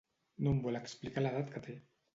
No 0.47 0.53
em 0.53 0.63
vol 0.63 0.81
explicar 0.81 1.27
l'edat 1.27 1.57
que 1.57 1.67
té. 1.69 1.81